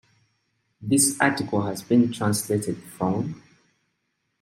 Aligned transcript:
"This 0.81 1.15
article 1.21 1.61
has 1.61 1.83
been 1.83 2.11
translated 2.11 2.75
from" 2.77 3.43